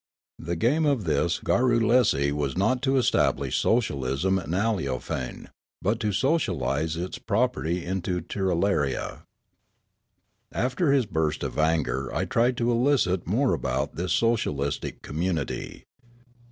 [0.39, 6.97] The game of this Garrulesi w'as not to establish socialism in Aleofane, but to socialise
[6.97, 9.25] its property into Tirralaria.
[10.51, 15.85] After his burst of anger I tried to elicit more about this socialistic community.